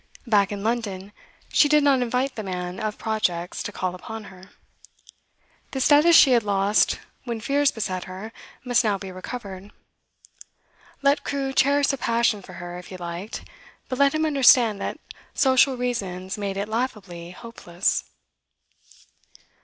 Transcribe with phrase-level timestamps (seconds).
[0.25, 1.13] Back in London,
[1.53, 4.49] she did not invite the man of projects to call upon her.
[5.73, 8.31] The status she had lost when fears beset her
[8.65, 9.69] must now be recovered.
[11.03, 13.47] Let Crewe cherish a passion for her if he liked,
[13.89, 14.97] but let him understand that
[15.35, 18.05] social reasons made it laughably hopeless.